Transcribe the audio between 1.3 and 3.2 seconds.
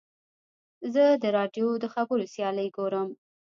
راډیو د خبرو سیالۍ ګورم.